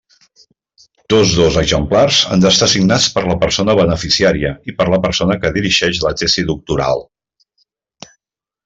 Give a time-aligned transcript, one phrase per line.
[1.13, 5.53] Tots dos exemplars han d'estar signats per la persona beneficiària i per la persona que
[5.61, 7.09] dirigeix la tesi doctoral.